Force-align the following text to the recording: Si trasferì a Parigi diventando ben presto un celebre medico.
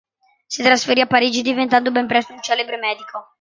Si 0.47 0.63
trasferì 0.63 1.01
a 1.01 1.05
Parigi 1.05 1.43
diventando 1.43 1.91
ben 1.91 2.07
presto 2.07 2.33
un 2.33 2.41
celebre 2.41 2.77
medico. 2.77 3.29